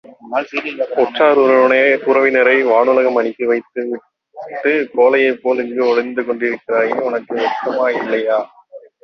[1.01, 1.39] உற்றார்
[2.05, 8.39] உறவினரை வானுலகம் அனுப்பி வைத்து விட்டுக் கோழையைப் போல் இங்கு ஒளிந்து கொண்டிருக்கிறாயே, உனக்கு வெட்கமில்லையா?